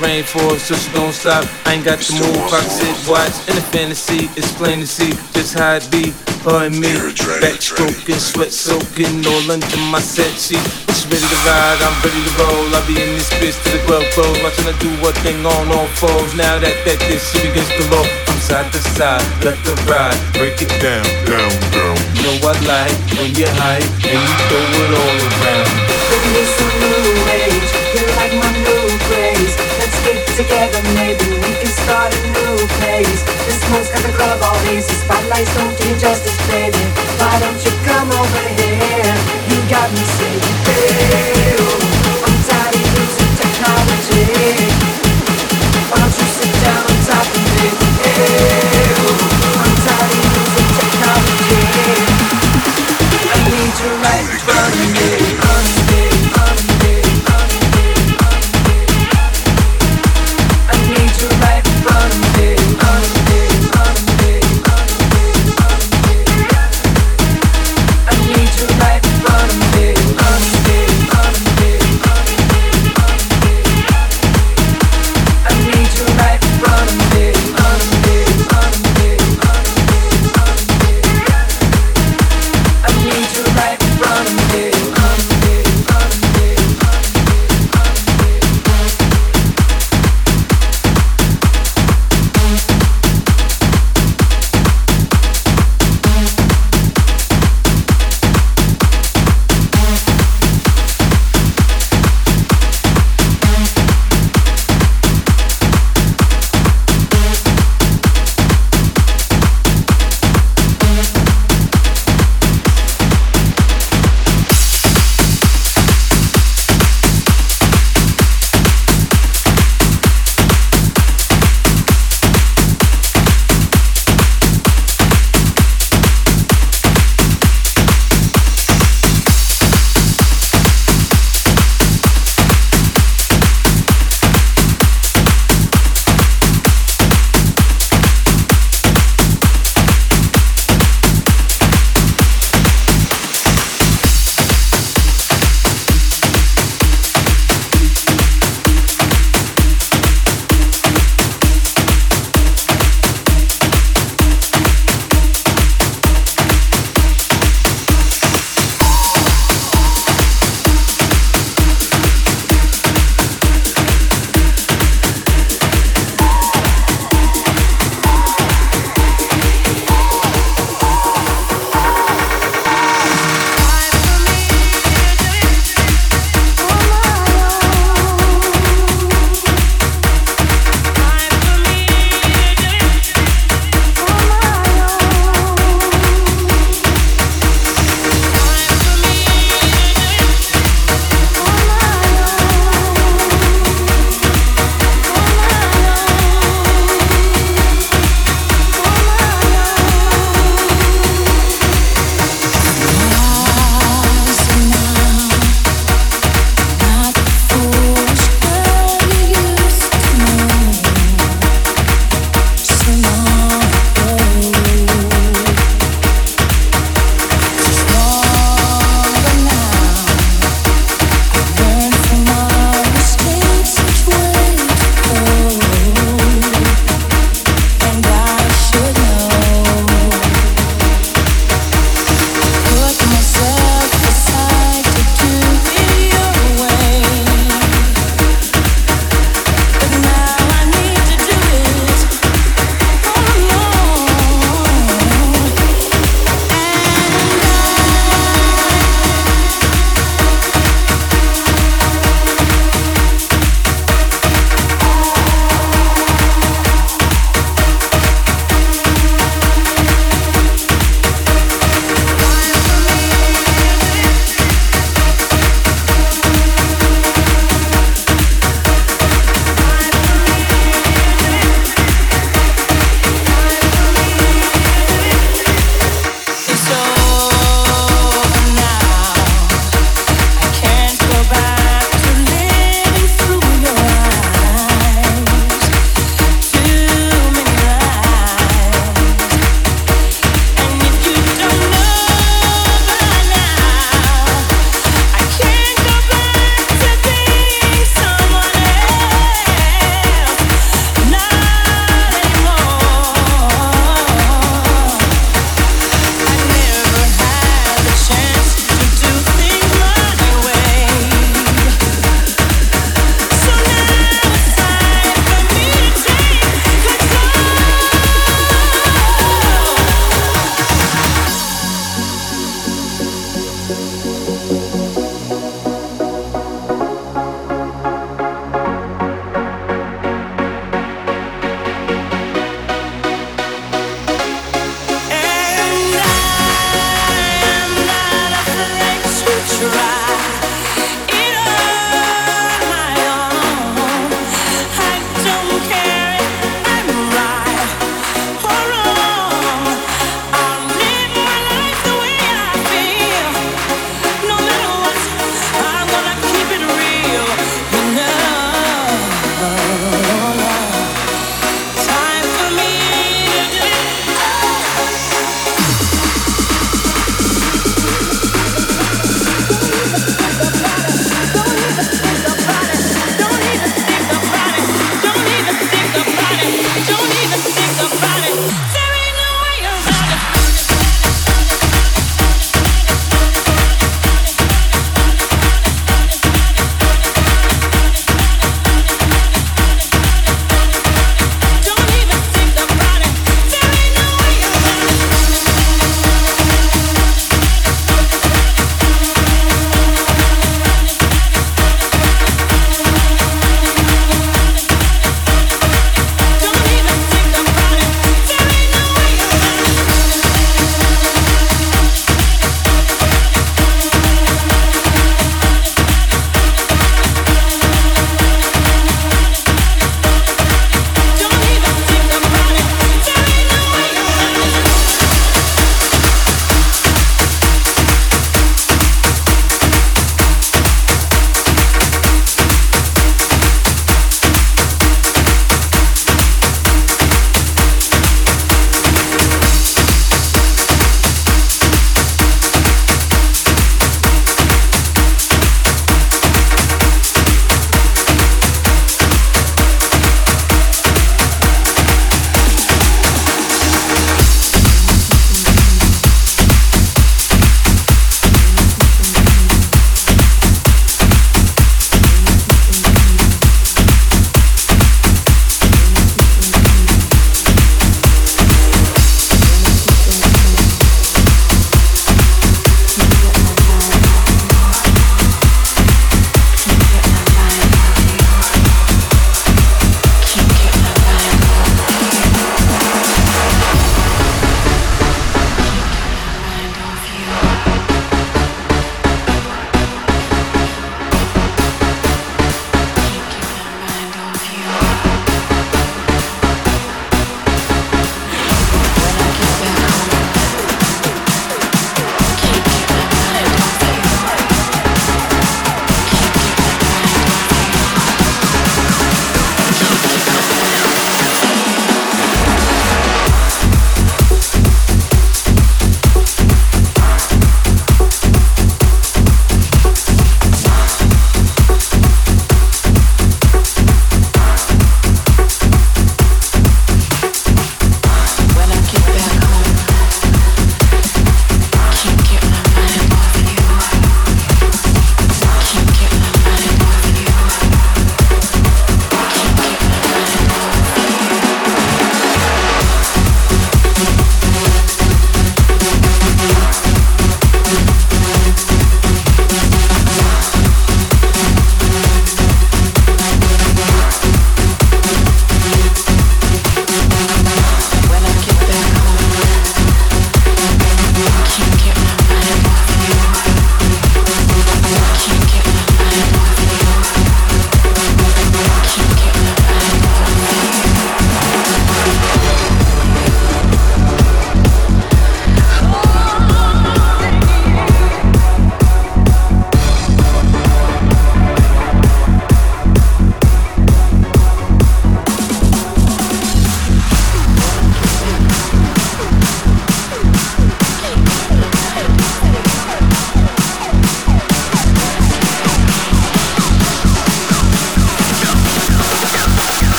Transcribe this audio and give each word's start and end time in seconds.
rain 0.00 0.24
falls, 0.24 0.62
so 0.62 0.74
she 0.74 0.90
don't 0.92 1.12
stop. 1.12 1.44
I 1.66 1.74
ain't 1.74 1.84
got 1.84 1.98
to 2.00 2.12
move, 2.14 2.36
I 2.50 2.60
can 2.60 2.70
sit, 2.70 2.96
watch. 3.08 3.34
In 3.48 3.54
the 3.56 3.66
fantasy, 3.74 4.30
it's 4.36 4.52
plain 4.54 4.80
to 4.80 4.86
see 4.86 5.12
just 5.34 5.54
how 5.54 5.78
it 5.78 5.86
be. 5.90 6.14
Her 6.46 6.66
and 6.66 6.78
me, 6.78 6.88
backstroking, 7.42 8.18
sweat 8.18 8.52
soaking, 8.52 9.26
all 9.26 9.50
under 9.50 9.82
my 9.90 10.00
set 10.00 10.30
sheet. 10.38 10.62
She's 10.94 11.06
ready 11.10 11.26
to 11.26 11.40
ride, 11.46 11.78
I'm 11.82 11.96
ready 12.02 12.20
to 12.22 12.32
roll. 12.38 12.70
I 12.74 12.80
be 12.86 12.94
in 12.94 13.10
this 13.18 13.30
bitch 13.42 13.58
till 13.64 13.74
the 13.74 13.82
glove 13.86 14.06
close. 14.14 14.38
Watching 14.42 14.66
her 14.70 14.78
do 14.78 14.90
what 15.02 15.14
thing 15.26 15.44
on 15.44 15.66
all 15.74 15.90
fours. 15.98 16.34
Now 16.34 16.58
that 16.58 16.76
that 16.86 16.98
this 17.10 17.22
shit 17.30 17.42
begins 17.50 17.68
to 17.74 17.84
roll, 17.90 18.06
from 18.26 18.38
side 18.38 18.70
to 18.72 18.80
side, 18.94 19.24
let 19.42 19.58
the 19.66 19.74
ride, 19.90 20.18
break 20.38 20.62
it 20.62 20.70
down, 20.78 21.04
down, 21.26 21.52
down. 21.74 21.96
You 22.14 22.22
know 22.22 22.48
I 22.48 22.54
like 22.66 22.96
when 23.18 23.34
you're 23.34 23.50
high 23.58 23.82
and 23.82 24.18
you 24.22 24.34
throw 24.46 24.62
it 24.62 24.92
all 24.94 25.18
around. 25.26 25.70
Baby, 26.08 26.67
together, 30.48 30.82
maybe 30.94 31.28
we 31.28 31.52
can 31.60 31.66
start 31.66 32.14
a 32.14 32.20
new 32.24 32.56
place. 32.80 33.22
This 33.44 33.60
moon's 33.70 33.88
got 33.88 34.02
the 34.02 34.12
club 34.16 34.40
all 34.42 34.56
easy, 34.72 34.94
spotlights 34.94 35.54
don't 35.54 35.76
do 35.76 35.88
justice, 35.98 36.36
baby. 36.48 36.84
Why 37.20 37.38
don't 37.40 37.60
you 37.64 37.72
come 37.84 38.08
over 38.12 38.44
here? 38.56 39.14
You 39.48 39.58
got 39.68 39.90
me 39.92 40.02
singing. 40.16 40.57